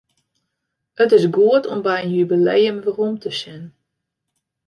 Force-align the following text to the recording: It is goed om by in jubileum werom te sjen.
It 1.03 1.11
is 1.15 1.27
goed 1.35 1.63
om 1.73 1.79
by 1.87 1.97
in 2.03 2.13
jubileum 2.17 2.77
werom 2.83 3.15
te 3.23 3.31
sjen. 3.39 3.63